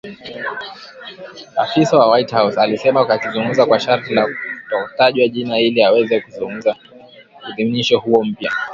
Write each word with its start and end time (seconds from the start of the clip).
afisa 1.63 1.97
wa 1.99 2.09
White 2.11 2.31
House 2.31 2.57
alisema 2.61 3.09
akizungumza 3.09 3.65
kwa 3.65 3.79
sharti 3.79 4.13
la 4.13 4.27
kutotajwa 4.63 5.27
jina 5.27 5.59
ili 5.59 5.83
aweze 5.83 6.21
kuzungumzia 6.21 6.75
uidhinishaji 7.49 8.01
huo 8.01 8.23
mpya 8.23 8.51